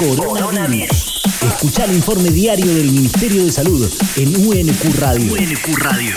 Coronavirus. 0.00 1.20
Escucha 1.42 1.84
el 1.84 1.92
informe 1.92 2.30
diario 2.30 2.74
del 2.74 2.90
Ministerio 2.90 3.44
de 3.44 3.52
Salud 3.52 3.86
en 4.16 4.34
UNQ 4.34 4.98
Radio. 4.98 5.34
UNQ 5.34 5.76
Radio. 5.76 6.16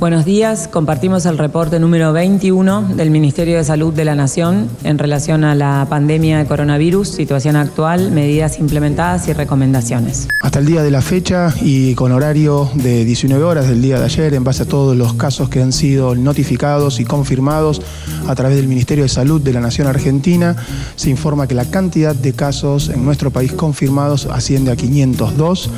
Buenos 0.00 0.24
días, 0.24 0.68
compartimos 0.68 1.26
el 1.26 1.38
reporte 1.38 1.80
número 1.80 2.12
21 2.12 2.94
del 2.94 3.10
Ministerio 3.10 3.56
de 3.56 3.64
Salud 3.64 3.92
de 3.92 4.04
la 4.04 4.14
Nación 4.14 4.68
en 4.84 4.96
relación 4.96 5.42
a 5.42 5.56
la 5.56 5.88
pandemia 5.90 6.38
de 6.38 6.46
coronavirus, 6.46 7.08
situación 7.08 7.56
actual, 7.56 8.12
medidas 8.12 8.60
implementadas 8.60 9.26
y 9.26 9.32
recomendaciones. 9.32 10.28
Hasta 10.40 10.60
el 10.60 10.66
día 10.66 10.84
de 10.84 10.92
la 10.92 11.02
fecha 11.02 11.52
y 11.62 11.96
con 11.96 12.12
horario 12.12 12.70
de 12.74 13.04
19 13.04 13.42
horas 13.42 13.66
del 13.66 13.82
día 13.82 13.98
de 13.98 14.04
ayer, 14.04 14.34
en 14.34 14.44
base 14.44 14.62
a 14.62 14.66
todos 14.66 14.96
los 14.96 15.14
casos 15.14 15.48
que 15.48 15.60
han 15.60 15.72
sido 15.72 16.14
notificados 16.14 17.00
y 17.00 17.04
confirmados 17.04 17.82
a 18.28 18.36
través 18.36 18.56
del 18.56 18.68
Ministerio 18.68 19.02
de 19.02 19.08
Salud 19.08 19.42
de 19.42 19.52
la 19.52 19.60
Nación 19.60 19.88
Argentina, 19.88 20.54
se 20.94 21.10
informa 21.10 21.48
que 21.48 21.56
la 21.56 21.64
cantidad 21.64 22.14
de 22.14 22.34
casos 22.34 22.88
en 22.88 23.04
nuestro 23.04 23.32
país 23.32 23.52
confirmados 23.52 24.26
asciende 24.26 24.70
a 24.70 24.76
502. 24.76 25.70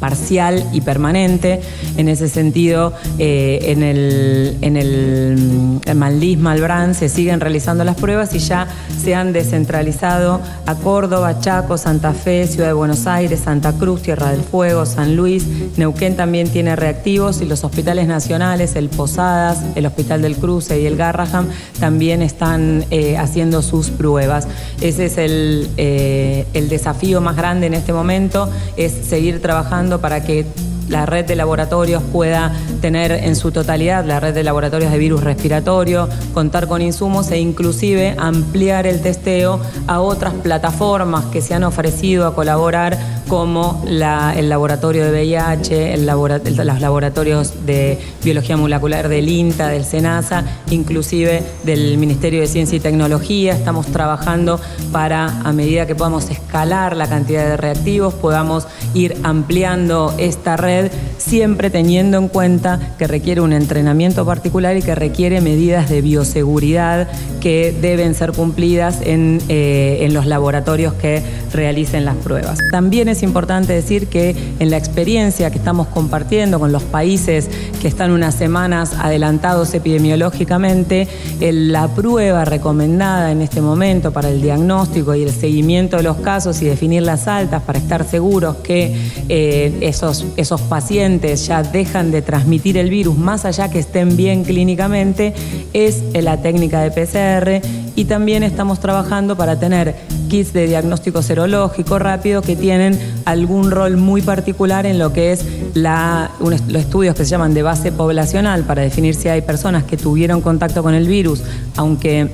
parcial 0.00 0.68
y 0.72 0.80
permanente. 0.80 1.60
En 1.96 2.08
ese 2.08 2.28
sentido, 2.28 2.92
eh, 3.20 3.60
en 3.66 3.84
el, 3.84 4.58
en 4.60 4.76
el, 4.76 5.80
Maldís, 5.94 6.38
Malbrán, 6.38 6.96
se 6.96 7.08
siguen 7.08 7.38
realizando 7.38 7.84
las 7.84 7.94
pruebas 7.94 8.34
y 8.34 8.40
ya 8.40 8.66
se 9.00 9.14
han 9.14 9.32
descentralizado 9.32 10.40
a 10.66 10.74
Córdoba, 10.74 11.38
Chaco, 11.38 11.78
Santa 11.78 12.12
Fe, 12.14 12.48
Ciudad 12.48 12.68
de 12.68 12.72
Buenos 12.72 13.06
Aires, 13.06 13.40
Santa 13.44 13.72
Cruz, 13.74 14.02
Tierra 14.02 14.32
del 14.32 14.42
Fuego, 14.42 14.86
San 14.86 15.14
Luis. 15.14 15.46
Neuquén 15.76 16.16
también 16.16 16.48
tiene 16.48 16.74
reactivos 16.74 17.27
y 17.28 17.44
los 17.44 17.62
hospitales 17.62 18.06
nacionales, 18.06 18.74
el 18.74 18.88
Posadas, 18.88 19.58
el 19.74 19.84
Hospital 19.84 20.22
del 20.22 20.36
Cruce 20.36 20.80
y 20.80 20.86
el 20.86 20.96
Garraham, 20.96 21.48
también 21.78 22.22
están 22.22 22.86
eh, 22.90 23.18
haciendo 23.18 23.60
sus 23.60 23.90
pruebas. 23.90 24.48
Ese 24.80 25.06
es 25.06 25.18
el, 25.18 25.68
eh, 25.76 26.46
el 26.54 26.70
desafío 26.70 27.20
más 27.20 27.36
grande 27.36 27.66
en 27.66 27.74
este 27.74 27.92
momento, 27.92 28.48
es 28.76 28.92
seguir 28.92 29.42
trabajando 29.42 30.00
para 30.00 30.24
que 30.24 30.46
la 30.88 31.06
red 31.06 31.24
de 31.26 31.36
laboratorios 31.36 32.02
pueda 32.02 32.52
tener 32.80 33.12
en 33.12 33.36
su 33.36 33.52
totalidad 33.52 34.04
la 34.04 34.20
red 34.20 34.34
de 34.34 34.42
laboratorios 34.42 34.90
de 34.90 34.98
virus 34.98 35.22
respiratorio, 35.22 36.08
contar 36.32 36.66
con 36.66 36.82
insumos 36.82 37.30
e 37.30 37.38
inclusive 37.38 38.16
ampliar 38.18 38.86
el 38.86 39.00
testeo 39.00 39.60
a 39.86 40.00
otras 40.00 40.34
plataformas 40.34 41.26
que 41.26 41.42
se 41.42 41.54
han 41.54 41.64
ofrecido 41.64 42.26
a 42.26 42.34
colaborar 42.34 42.98
como 43.28 43.82
el 43.86 44.48
laboratorio 44.48 45.04
de 45.04 45.10
VIH, 45.10 45.96
los 45.98 46.80
laboratorios 46.80 47.66
de 47.66 47.98
biología 48.24 48.56
molecular 48.56 49.08
del 49.08 49.28
INTA, 49.28 49.68
del 49.68 49.84
SENASA, 49.84 50.44
inclusive 50.70 51.42
del 51.64 51.98
Ministerio 51.98 52.40
de 52.40 52.46
Ciencia 52.46 52.76
y 52.76 52.80
Tecnología. 52.80 53.52
Estamos 53.52 53.86
trabajando 53.86 54.58
para, 54.90 55.26
a 55.26 55.52
medida 55.52 55.86
que 55.86 55.94
podamos 55.94 56.30
escalar 56.30 56.96
la 56.96 57.08
cantidad 57.08 57.44
de 57.44 57.56
reactivos, 57.56 58.14
podamos 58.14 58.66
ir 58.94 59.16
ampliando 59.22 60.14
esta 60.18 60.56
red, 60.56 60.90
siempre 61.18 61.70
teniendo 61.70 62.16
en 62.18 62.28
cuenta 62.28 62.94
que 62.98 63.06
requiere 63.06 63.42
un 63.42 63.52
entrenamiento 63.52 64.24
particular 64.24 64.76
y 64.76 64.82
que 64.82 64.94
requiere 64.94 65.40
medidas 65.40 65.90
de 65.90 66.00
bioseguridad 66.00 67.08
que 67.40 67.76
deben 67.78 68.14
ser 68.14 68.32
cumplidas 68.32 69.00
en, 69.02 69.40
eh, 69.48 69.98
en 70.00 70.14
los 70.14 70.26
laboratorios 70.26 70.94
que 70.94 71.22
realicen 71.52 72.04
las 72.04 72.16
pruebas. 72.16 72.58
También 72.72 73.08
importante 73.22 73.72
decir 73.72 74.08
que 74.08 74.34
en 74.58 74.70
la 74.70 74.76
experiencia 74.76 75.50
que 75.50 75.58
estamos 75.58 75.88
compartiendo 75.88 76.58
con 76.58 76.72
los 76.72 76.82
países 76.82 77.48
que 77.80 77.88
están 77.88 78.10
unas 78.10 78.34
semanas 78.34 78.94
adelantados 78.98 79.74
epidemiológicamente, 79.74 81.08
la 81.40 81.88
prueba 81.88 82.44
recomendada 82.44 83.32
en 83.32 83.42
este 83.42 83.60
momento 83.60 84.12
para 84.12 84.28
el 84.28 84.42
diagnóstico 84.42 85.14
y 85.14 85.22
el 85.22 85.30
seguimiento 85.30 85.96
de 85.96 86.02
los 86.02 86.16
casos 86.18 86.60
y 86.62 86.66
definir 86.66 87.02
las 87.02 87.28
altas 87.28 87.62
para 87.62 87.78
estar 87.78 88.04
seguros 88.04 88.56
que 88.56 88.94
eh, 89.28 89.76
esos, 89.80 90.26
esos 90.36 90.60
pacientes 90.62 91.46
ya 91.46 91.62
dejan 91.62 92.10
de 92.10 92.22
transmitir 92.22 92.78
el 92.78 92.90
virus 92.90 93.16
más 93.16 93.44
allá 93.44 93.70
que 93.70 93.78
estén 93.78 94.16
bien 94.16 94.44
clínicamente, 94.44 95.34
es 95.72 96.02
la 96.14 96.40
técnica 96.40 96.80
de 96.80 96.90
PCR 96.90 97.68
y 97.98 98.04
también 98.04 98.44
estamos 98.44 98.78
trabajando 98.78 99.36
para 99.36 99.58
tener 99.58 99.96
kits 100.28 100.52
de 100.52 100.68
diagnóstico 100.68 101.20
serológico 101.20 101.98
rápido 101.98 102.42
que 102.42 102.54
tienen 102.54 102.96
algún 103.24 103.72
rol 103.72 103.96
muy 103.96 104.22
particular 104.22 104.86
en 104.86 105.00
lo 105.00 105.12
que 105.12 105.32
es 105.32 105.44
los 105.74 106.60
estudios 106.76 107.16
que 107.16 107.24
se 107.24 107.30
llaman 107.32 107.54
de 107.54 107.64
base 107.64 107.90
poblacional 107.90 108.62
para 108.62 108.82
definir 108.82 109.16
si 109.16 109.28
hay 109.28 109.40
personas 109.40 109.82
que 109.82 109.96
tuvieron 109.96 110.42
contacto 110.42 110.84
con 110.84 110.94
el 110.94 111.08
virus, 111.08 111.42
aunque 111.74 112.30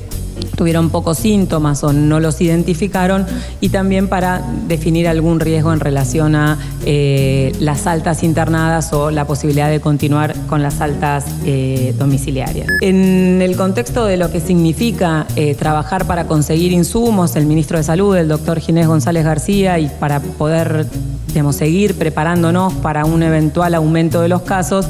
tuvieron 0.56 0.90
pocos 0.90 1.18
síntomas 1.18 1.82
o 1.84 1.92
no 1.92 2.20
los 2.20 2.40
identificaron 2.40 3.26
y 3.60 3.70
también 3.70 4.08
para 4.08 4.42
definir 4.68 5.08
algún 5.08 5.40
riesgo 5.40 5.72
en 5.72 5.80
relación 5.80 6.34
a 6.36 6.58
eh, 6.84 7.52
las 7.60 7.86
altas 7.86 8.22
internadas 8.22 8.92
o 8.92 9.10
la 9.10 9.26
posibilidad 9.26 9.70
de 9.70 9.80
continuar 9.80 10.34
con 10.48 10.62
las 10.62 10.80
altas 10.80 11.24
eh, 11.44 11.94
domiciliarias. 11.98 12.68
En 12.80 13.40
el 13.42 13.56
contexto 13.56 14.06
de 14.06 14.16
lo 14.16 14.30
que 14.30 14.40
significa 14.40 15.26
eh, 15.36 15.54
trabajar 15.54 16.06
para 16.06 16.26
conseguir 16.26 16.72
insumos, 16.72 17.36
el 17.36 17.46
ministro 17.46 17.78
de 17.78 17.84
Salud, 17.84 18.16
el 18.16 18.28
doctor 18.28 18.60
Ginés 18.60 18.86
González 18.86 19.24
García, 19.24 19.78
y 19.78 19.88
para 19.88 20.20
poder 20.20 20.86
seguir 21.52 21.94
preparándonos 21.96 22.72
para 22.74 23.04
un 23.04 23.22
eventual 23.22 23.74
aumento 23.74 24.20
de 24.20 24.28
los 24.28 24.42
casos, 24.42 24.86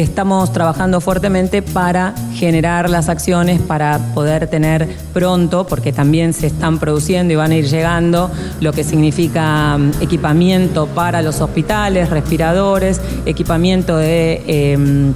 estamos 0.00 0.52
trabajando 0.52 1.00
fuertemente 1.00 1.62
para 1.62 2.14
generar 2.34 2.90
las 2.90 3.08
acciones 3.08 3.60
para 3.60 3.98
poder 4.14 4.46
tener 4.48 4.88
pronto, 5.12 5.66
porque 5.66 5.92
también 5.92 6.32
se 6.32 6.48
están 6.48 6.78
produciendo 6.78 7.32
y 7.32 7.36
van 7.36 7.52
a 7.52 7.56
ir 7.56 7.66
llegando, 7.66 8.30
lo 8.60 8.72
que 8.72 8.84
significa 8.84 9.78
mm, 9.78 10.02
equipamiento 10.02 10.86
para 10.86 11.22
los 11.22 11.40
hospitales, 11.40 12.10
respiradores, 12.10 13.00
equipamiento 13.24 13.96
de... 13.96 14.42
Em, 14.46 15.14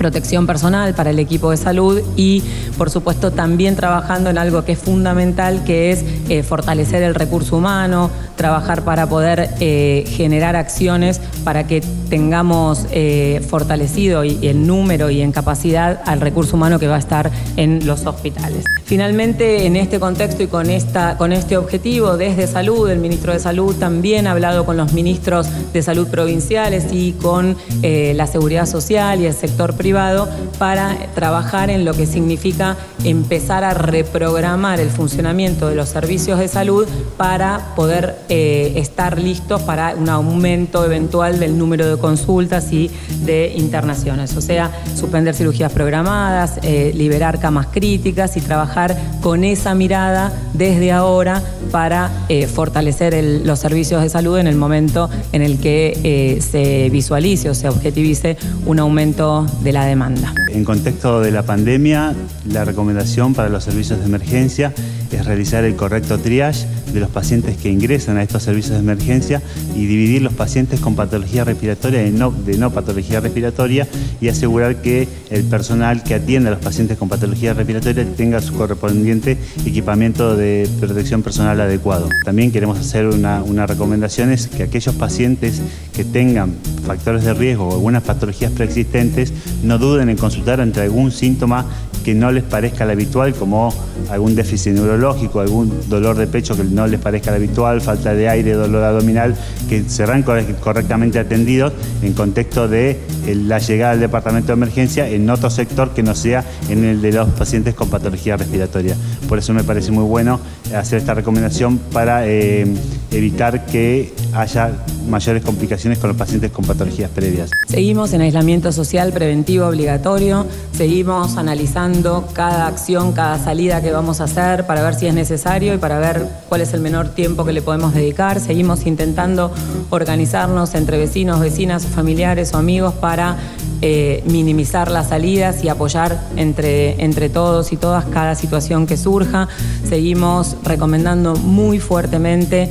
protección 0.00 0.46
personal 0.46 0.94
para 0.94 1.10
el 1.10 1.18
equipo 1.18 1.50
de 1.50 1.58
salud 1.58 2.00
y, 2.16 2.42
por 2.78 2.88
supuesto, 2.88 3.32
también 3.32 3.76
trabajando 3.76 4.30
en 4.30 4.38
algo 4.38 4.64
que 4.64 4.72
es 4.72 4.78
fundamental, 4.78 5.62
que 5.64 5.92
es 5.92 6.04
eh, 6.30 6.42
fortalecer 6.42 7.02
el 7.02 7.14
recurso 7.14 7.58
humano, 7.58 8.10
trabajar 8.40 8.84
para 8.84 9.06
poder 9.06 9.50
eh, 9.60 10.04
generar 10.08 10.56
acciones 10.56 11.20
para 11.44 11.66
que 11.66 11.82
tengamos 12.08 12.86
eh, 12.90 13.44
fortalecido 13.46 14.24
y, 14.24 14.48
en 14.48 14.66
número 14.66 15.10
y 15.10 15.20
en 15.20 15.30
capacidad 15.30 16.00
al 16.06 16.22
recurso 16.22 16.56
humano 16.56 16.78
que 16.78 16.86
va 16.86 16.96
a 16.96 17.00
estar 17.00 17.30
en 17.58 17.86
los 17.86 18.06
hospitales. 18.06 18.64
Finalmente, 18.86 19.66
en 19.66 19.76
este 19.76 20.00
contexto 20.00 20.42
y 20.42 20.46
con, 20.46 20.70
esta, 20.70 21.18
con 21.18 21.34
este 21.34 21.58
objetivo, 21.58 22.16
desde 22.16 22.46
Salud, 22.46 22.88
el 22.88 22.98
ministro 22.98 23.34
de 23.34 23.40
Salud 23.40 23.76
también 23.76 24.26
ha 24.26 24.30
hablado 24.30 24.64
con 24.64 24.78
los 24.78 24.94
ministros 24.94 25.46
de 25.74 25.82
Salud 25.82 26.08
provinciales 26.08 26.86
y 26.92 27.12
con 27.12 27.56
la 27.82 28.26
Seguridad 28.26 28.66
Social 28.66 29.20
y 29.20 29.26
el 29.26 29.34
sector 29.34 29.74
privado 29.74 30.28
para 30.58 30.96
trabajar 31.14 31.68
en 31.68 31.84
lo 31.84 31.92
que 31.92 32.06
significa 32.06 32.76
empezar 33.04 33.64
a 33.64 33.74
reprogramar 33.74 34.80
el 34.80 34.88
funcionamiento 34.88 35.68
de 35.68 35.74
los 35.74 35.90
servicios 35.90 36.38
de 36.38 36.48
salud 36.48 36.88
para 37.16 37.74
poder 37.76 38.16
eh, 38.32 38.74
estar 38.76 39.18
listos 39.18 39.60
para 39.62 39.96
un 39.96 40.08
aumento 40.08 40.84
eventual 40.84 41.40
del 41.40 41.58
número 41.58 41.88
de 41.88 42.00
consultas 42.00 42.72
y 42.72 42.88
de 43.24 43.52
internaciones. 43.56 44.36
O 44.36 44.40
sea, 44.40 44.70
suspender 44.94 45.34
cirugías 45.34 45.72
programadas, 45.72 46.60
eh, 46.62 46.92
liberar 46.94 47.40
camas 47.40 47.66
críticas 47.66 48.36
y 48.36 48.40
trabajar 48.40 48.96
con 49.20 49.42
esa 49.42 49.74
mirada 49.74 50.32
desde 50.54 50.92
ahora 50.92 51.42
para 51.72 52.10
eh, 52.28 52.46
fortalecer 52.46 53.42
los 53.44 53.58
servicios 53.58 54.00
de 54.00 54.08
salud 54.08 54.38
en 54.38 54.46
el 54.46 54.56
momento 54.56 55.10
en 55.32 55.42
el 55.42 55.58
que 55.58 56.38
se 56.40 56.88
visualice 56.90 57.50
o 57.50 57.54
se 57.54 57.68
objetivice 57.68 58.36
un 58.64 58.78
aumento 58.78 59.44
de 59.62 59.72
la 59.72 59.84
demanda. 59.84 60.32
En 60.52 60.64
contexto 60.64 61.20
de 61.20 61.32
la 61.32 61.42
pandemia, 61.42 62.14
la 62.48 62.64
recomendación 62.64 63.34
para 63.34 63.48
los 63.48 63.64
servicios 63.64 63.98
de 63.98 64.06
emergencia 64.06 64.72
es 65.10 65.24
realizar 65.24 65.64
el 65.64 65.74
correcto 65.76 66.18
triage 66.18 66.66
de 66.92 67.00
los 67.00 67.10
pacientes 67.10 67.56
que 67.56 67.70
ingresan 67.70 68.16
a 68.16 68.22
estos 68.22 68.42
servicios 68.42 68.74
de 68.74 68.78
emergencia 68.78 69.42
y 69.76 69.86
dividir 69.86 70.22
los 70.22 70.32
pacientes 70.32 70.80
con 70.80 70.96
patología 70.96 71.44
respiratoria 71.44 72.00
de 72.00 72.10
no, 72.10 72.30
de 72.30 72.58
no 72.58 72.70
patología 72.70 73.20
respiratoria 73.20 73.86
y 74.20 74.28
asegurar 74.28 74.82
que 74.82 75.08
el 75.30 75.44
personal 75.44 76.02
que 76.02 76.14
atiende 76.14 76.48
a 76.48 76.52
los 76.52 76.60
pacientes 76.60 76.98
con 76.98 77.08
patología 77.08 77.54
respiratoria 77.54 78.04
tenga 78.16 78.40
su 78.40 78.54
correspondiente 78.54 79.38
equipamiento 79.64 80.36
de 80.36 80.68
protección 80.80 81.22
personal 81.22 81.60
adecuado. 81.60 82.08
También 82.24 82.50
queremos 82.50 82.78
hacer 82.78 83.06
una, 83.06 83.42
una 83.42 83.66
recomendación 83.66 84.30
es 84.30 84.48
que 84.48 84.62
aquellos 84.62 84.94
pacientes 84.94 85.60
que 85.94 86.04
tengan 86.04 86.54
factores 86.86 87.24
de 87.24 87.34
riesgo 87.34 87.68
o 87.68 87.72
algunas 87.72 88.02
patologías 88.02 88.52
preexistentes 88.52 89.32
no 89.62 89.78
duden 89.78 90.08
en 90.08 90.16
consultar 90.16 90.60
ante 90.60 90.80
algún 90.80 91.12
síntoma 91.12 91.66
que 92.04 92.14
no 92.14 92.32
les 92.32 92.44
parezca 92.44 92.84
el 92.84 92.90
habitual, 92.90 93.34
como 93.34 93.72
algún 94.10 94.34
déficit 94.34 94.72
neurológico, 94.72 95.40
algún 95.40 95.72
dolor 95.88 96.16
de 96.16 96.26
pecho 96.26 96.56
que 96.56 96.64
no 96.64 96.79
les 96.86 97.00
parezca 97.00 97.34
habitual, 97.34 97.80
falta 97.80 98.14
de 98.14 98.28
aire, 98.28 98.52
dolor 98.52 98.84
abdominal, 98.84 99.36
que 99.68 99.84
serán 99.84 100.22
correctamente 100.22 101.18
atendidos 101.18 101.72
en 102.02 102.12
contexto 102.12 102.68
de 102.68 102.98
eh, 103.26 103.34
la 103.34 103.58
llegada 103.58 103.92
al 103.92 104.00
departamento 104.00 104.48
de 104.48 104.52
emergencia 104.54 105.08
en 105.08 105.28
otro 105.30 105.50
sector 105.50 105.90
que 105.90 106.02
no 106.02 106.14
sea 106.14 106.44
en 106.68 106.84
el 106.84 107.02
de 107.02 107.12
los 107.12 107.28
pacientes 107.30 107.74
con 107.74 107.88
patología 107.88 108.36
respiratoria. 108.36 108.96
Por 109.28 109.38
eso 109.38 109.52
me 109.52 109.64
parece 109.64 109.90
muy 109.90 110.04
bueno 110.04 110.40
hacer 110.74 110.98
esta 110.98 111.14
recomendación 111.14 111.78
para 111.78 112.26
eh, 112.26 112.66
evitar 113.10 113.66
que 113.66 114.12
haya 114.34 114.72
mayores 115.08 115.42
complicaciones 115.42 115.98
con 115.98 116.08
los 116.08 116.16
pacientes 116.16 116.50
con 116.50 116.64
patologías 116.64 117.10
previas. 117.10 117.50
Seguimos 117.68 118.12
en 118.12 118.20
aislamiento 118.20 118.72
social 118.72 119.12
preventivo 119.12 119.66
obligatorio, 119.66 120.46
seguimos 120.72 121.36
analizando 121.36 122.28
cada 122.32 122.66
acción, 122.66 123.12
cada 123.12 123.38
salida 123.38 123.80
que 123.82 123.92
vamos 123.92 124.20
a 124.20 124.24
hacer 124.24 124.66
para 124.66 124.82
ver 124.82 124.94
si 124.94 125.06
es 125.06 125.14
necesario 125.14 125.74
y 125.74 125.78
para 125.78 125.98
ver 125.98 126.26
cuál 126.48 126.60
es 126.60 126.72
el 126.74 126.80
menor 126.80 127.08
tiempo 127.10 127.44
que 127.44 127.52
le 127.52 127.62
podemos 127.62 127.94
dedicar. 127.94 128.40
Seguimos 128.40 128.86
intentando 128.86 129.52
organizarnos 129.90 130.74
entre 130.74 130.98
vecinos, 130.98 131.40
vecinas, 131.40 131.86
familiares 131.86 132.52
o 132.54 132.58
amigos 132.58 132.94
para 132.94 133.36
eh, 133.82 134.22
minimizar 134.26 134.90
las 134.90 135.08
salidas 135.08 135.64
y 135.64 135.70
apoyar 135.70 136.20
entre, 136.36 137.02
entre 137.02 137.30
todos 137.30 137.72
y 137.72 137.78
todas 137.78 138.04
cada 138.04 138.34
situación 138.34 138.86
que 138.86 138.98
surja. 138.98 139.48
Seguimos 139.88 140.58
recomendando 140.62 141.34
muy 141.34 141.78
fuertemente 141.78 142.68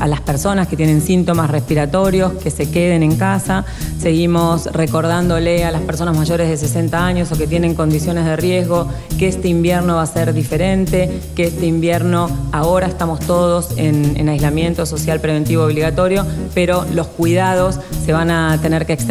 a 0.00 0.06
las 0.06 0.20
personas 0.22 0.68
que 0.68 0.76
tienen 0.78 1.02
síntomas 1.02 1.50
respiratorios 1.50 2.32
que 2.32 2.50
se 2.50 2.70
queden 2.70 3.02
en 3.02 3.16
casa. 3.16 3.66
Seguimos 3.98 4.64
recordándole 4.72 5.66
a 5.66 5.70
las 5.70 5.82
personas 5.82 6.16
mayores 6.16 6.48
de 6.48 6.56
60 6.56 7.04
años 7.04 7.30
o 7.30 7.36
que 7.36 7.46
tienen 7.46 7.74
condiciones 7.74 8.24
de 8.24 8.36
riesgo 8.36 8.88
que 9.18 9.28
este 9.28 9.48
invierno 9.48 9.96
va 9.96 10.02
a 10.02 10.06
ser 10.06 10.32
diferente, 10.32 11.20
que 11.36 11.48
este 11.48 11.66
invierno 11.66 12.30
ahora 12.52 12.86
estamos 12.86 13.20
todos 13.20 13.76
en, 13.76 14.16
en 14.16 14.30
aislamiento 14.30 14.86
social 14.86 15.20
preventivo 15.20 15.64
obligatorio, 15.64 16.24
pero 16.54 16.86
los 16.94 17.06
cuidados 17.08 17.80
se 18.02 18.14
van 18.14 18.30
a 18.30 18.58
tener 18.62 18.86
que 18.86 18.94
extender 18.94 19.09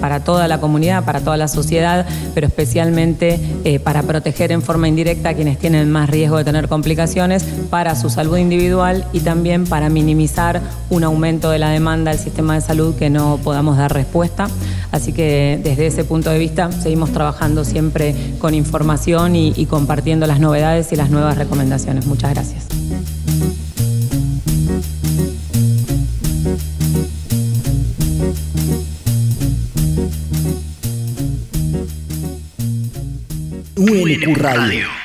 para 0.00 0.20
toda 0.20 0.48
la 0.48 0.60
comunidad, 0.60 1.04
para 1.04 1.20
toda 1.20 1.36
la 1.36 1.48
sociedad, 1.48 2.06
pero 2.34 2.46
especialmente 2.46 3.40
eh, 3.64 3.80
para 3.80 4.02
proteger 4.02 4.52
en 4.52 4.62
forma 4.62 4.88
indirecta 4.88 5.30
a 5.30 5.34
quienes 5.34 5.58
tienen 5.58 5.90
más 5.90 6.08
riesgo 6.08 6.38
de 6.38 6.44
tener 6.44 6.68
complicaciones, 6.68 7.44
para 7.70 7.96
su 7.96 8.10
salud 8.10 8.36
individual 8.36 9.04
y 9.12 9.20
también 9.20 9.64
para 9.66 9.88
minimizar 9.88 10.60
un 10.90 11.04
aumento 11.04 11.50
de 11.50 11.58
la 11.58 11.70
demanda 11.70 12.12
del 12.12 12.20
sistema 12.20 12.54
de 12.54 12.60
salud 12.60 12.94
que 12.94 13.10
no 13.10 13.38
podamos 13.42 13.76
dar 13.76 13.92
respuesta. 13.92 14.48
Así 14.92 15.12
que 15.12 15.60
desde 15.62 15.86
ese 15.86 16.04
punto 16.04 16.30
de 16.30 16.38
vista 16.38 16.70
seguimos 16.72 17.12
trabajando 17.12 17.64
siempre 17.64 18.14
con 18.38 18.54
información 18.54 19.36
y 19.36 19.66
compartiendo 19.66 20.26
las 20.26 20.40
novedades 20.40 20.92
y 20.92 20.96
las 20.96 21.10
nuevas 21.10 21.36
recomendaciones. 21.36 22.06
Muchas 22.06 22.32
gracias. 22.32 23.17
UNQ 33.88 34.36
Radio. 34.36 34.97